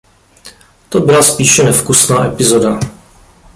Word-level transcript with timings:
To 0.89 0.99
byla 0.99 1.23
spíše 1.23 1.63
nevkusná 1.63 2.25
epizoda. 2.27 2.79